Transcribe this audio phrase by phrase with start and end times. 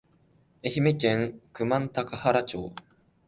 [0.63, 2.73] 愛媛県久万高原町